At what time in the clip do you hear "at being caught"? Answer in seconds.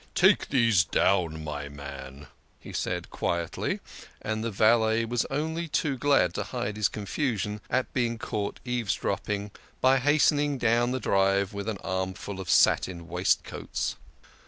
7.69-8.59